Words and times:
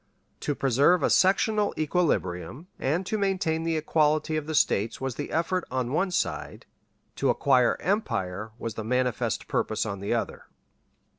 To 0.39 0.55
preserve 0.55 1.03
a 1.03 1.11
sectional 1.11 1.75
equilibrium 1.77 2.65
and 2.79 3.05
to 3.05 3.19
maintain 3.19 3.61
the 3.61 3.77
equality 3.77 4.35
of 4.35 4.47
the 4.47 4.55
States 4.55 4.99
was 4.99 5.13
the 5.13 5.29
effort 5.31 5.63
on 5.69 5.91
one 5.91 6.09
side, 6.09 6.65
to 7.17 7.29
acquire 7.29 7.79
empire 7.79 8.49
was 8.57 8.73
the 8.73 8.83
manifest 8.83 9.47
purpose 9.47 9.85
on 9.85 9.99
the 9.99 10.11
other. 10.11 10.45